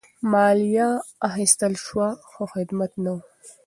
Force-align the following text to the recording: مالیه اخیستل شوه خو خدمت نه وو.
مالیه 0.31 0.89
اخیستل 1.29 1.73
شوه 1.85 2.07
خو 2.29 2.41
خدمت 2.53 2.91
نه 3.03 3.11
وو. 3.15 3.21